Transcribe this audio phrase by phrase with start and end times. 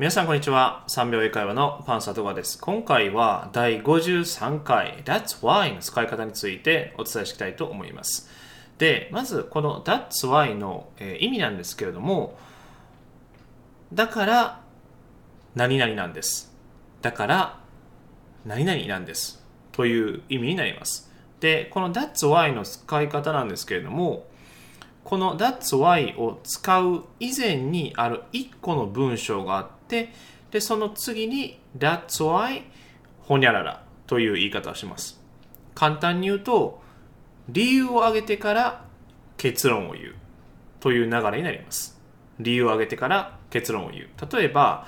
[0.00, 0.82] 皆さんこんにちは。
[0.88, 2.58] 3秒英会話のパンサートガです。
[2.58, 8.30] 今回は第53回 That's Why の使い方についてお伝えしたいと思います。
[8.78, 12.38] で、まずこの That's Why の、意味なんですけれども、
[13.92, 14.62] だから
[15.54, 16.50] 何々なんです。
[17.02, 17.60] だから
[18.46, 19.44] 何々なんです。
[19.70, 21.12] という意味になります。
[21.40, 24.24] で、この That's Why の使い方なんですけれども、
[25.04, 30.12] この That's Why を使う以前にある1個の文章があって、
[30.50, 32.62] で、その次に That's Why
[33.22, 35.20] ほにゃららという言い方をします。
[35.74, 36.82] 簡単に言うと、
[37.48, 38.84] 理由を挙げてから
[39.36, 40.14] 結論を言う
[40.80, 41.98] という流れになります。
[42.38, 44.08] 理由を挙げてから結論を言う。
[44.32, 44.86] 例えば、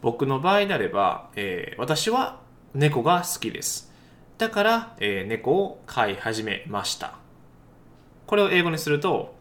[0.00, 2.40] 僕の場合であれば、えー、私は
[2.74, 3.92] 猫が好きです。
[4.38, 7.18] だから、えー、猫を飼い始めました。
[8.26, 9.34] これを英語にすると、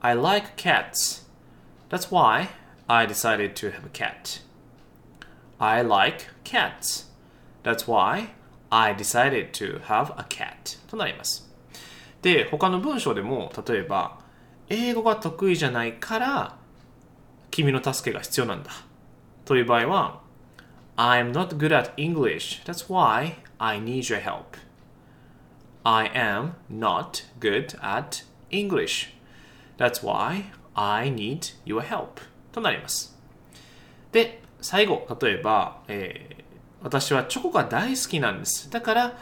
[0.00, 1.24] I like cats.
[1.88, 2.48] That's why
[2.88, 4.40] I decided to have a cat.
[5.58, 7.06] I like cats.
[7.62, 8.30] That's why
[8.70, 10.78] I decided to have a cat.
[10.88, 11.50] となります。
[12.22, 14.18] で、他の文章でも、例えば、
[14.68, 16.56] 英語が得意じゃないから、
[17.50, 18.70] 君の助けが必要なんだ。
[19.44, 20.20] という場合は、
[20.96, 22.62] I'm not good at English.
[22.64, 24.56] That's why I need your help.
[25.84, 29.12] I am not good at English.
[29.79, 30.43] That's why
[30.75, 33.17] I need your help となります。
[34.11, 36.43] で、最後、例えば、えー、
[36.83, 38.69] 私はチョコが大好きなんです。
[38.69, 39.17] だから、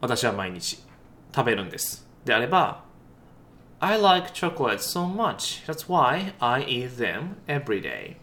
[0.00, 0.82] 私は毎日
[1.34, 2.08] 食べるんです。
[2.24, 2.84] であれば、
[3.78, 5.66] I like chocolate so much.
[5.66, 8.16] That's why I eat them every day.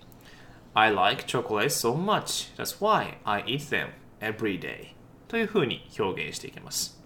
[0.74, 2.56] I like chocolate so much.
[2.56, 4.96] That's why I eat them every day.
[5.28, 7.00] というふうに表現していきます。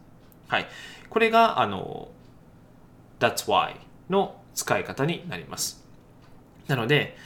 [0.47, 0.67] はい。
[1.09, 2.09] これが、あの、
[3.19, 3.75] That's why
[4.09, 5.83] の使い方になります。
[6.67, 7.17] なので、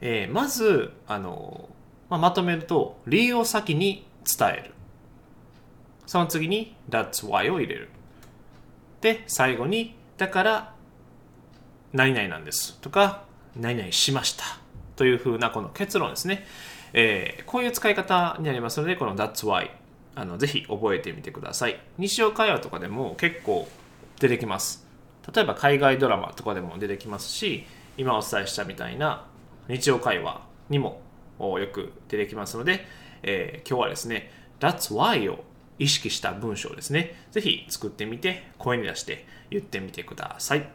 [0.00, 1.68] えー、まず、あの、
[2.10, 4.06] まあ、まとめると、理由を先に
[4.38, 4.74] 伝える。
[6.06, 7.88] その次に、that's why を入れる。
[9.00, 10.74] で、最後に、だから、
[11.92, 12.78] 何々なんです。
[12.80, 13.24] とか、
[13.56, 14.44] 何々しました。
[14.96, 16.46] というふうな、この結論ですね。
[16.92, 19.70] えー、こういう使い方になりますので、この that's why、
[20.14, 21.80] あの、ぜひ覚えてみてください。
[21.98, 23.68] 日常会話とかでも結構
[24.20, 24.86] 出てきます。
[25.32, 27.64] 例えば海外ドラマとかでも出てきますし
[27.96, 29.26] 今お伝えしたみたいな
[29.68, 31.00] 日常会話にも
[31.38, 32.86] よく出てきますので、
[33.22, 34.30] えー、今日はですね
[34.60, 35.44] That's why を
[35.78, 37.14] 意識した文章ですね。
[37.32, 40.68] ぜひ作ってみて声に出して言ってみてください。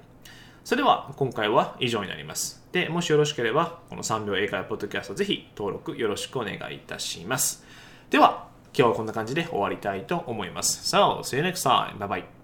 [0.64, 2.64] それでは今回は以上になります。
[2.72, 7.66] でもしよろしければこの3秒英会話ポッドキャストぜひ登録よろしくお願いいたします。
[8.10, 10.96] では今日はこんな感じで終わりたいと思います。
[10.96, 11.98] So, see you next time.
[11.98, 12.39] Bye bye.